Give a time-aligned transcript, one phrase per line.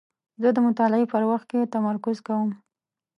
[0.41, 2.49] زه د مطالعې په وخت کې تمرکز کوم.